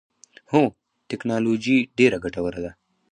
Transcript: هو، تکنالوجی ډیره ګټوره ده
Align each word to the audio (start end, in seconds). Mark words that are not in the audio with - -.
هو، 0.51 0.63
تکنالوجی 1.09 1.77
ډیره 1.97 2.17
ګټوره 2.23 2.59
ده 2.65 2.71